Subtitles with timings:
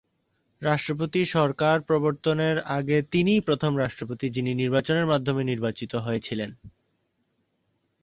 [0.61, 6.51] রাষ্ট্রপতি সরকার প্রবর্তনের আগে তিনিই প্রথম রাষ্ট্রপতি যিনি নির্বাচনের মাধ্যমে নির্বাচিত হয়েছিলেন।